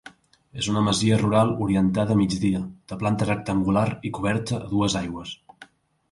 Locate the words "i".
4.09-4.13